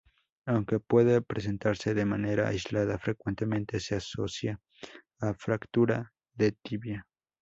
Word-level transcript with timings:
Aunque 0.47 0.79
puede 0.79 1.21
presentarse 1.21 1.93
de 1.93 2.05
manera 2.05 2.47
aislada, 2.47 2.97
frecuentemente 2.97 3.79
se 3.79 3.93
asocia 3.97 4.59
a 5.19 5.35
fractura 5.35 6.11
de 6.33 6.53
tibia. 6.53 7.05